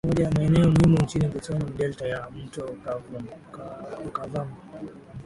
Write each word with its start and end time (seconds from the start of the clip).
Moja 0.07 0.23
ya 0.23 0.31
maeneo 0.31 0.71
muhimu 0.71 0.97
nchini 0.97 1.27
Botswana 1.27 1.65
ni 1.65 1.71
delta 1.71 2.07
ya 2.07 2.27
mto 2.31 2.65
Okavango 4.07 4.47